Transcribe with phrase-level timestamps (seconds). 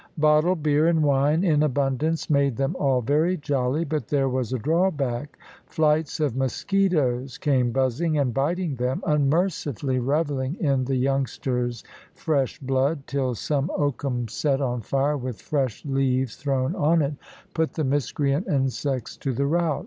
[0.17, 4.57] Bottled beer and wine in abundance made them all very jolly, but there was a
[4.57, 5.37] drawback.
[5.67, 11.83] Flights of mosquitoes came buzzing and biting them, unmercifully revelling in the youngster's
[12.15, 17.13] fresh blood, till some oakum set on fire, with fresh leaves thrown on it,
[17.53, 19.79] put the miscreant insects to the rout.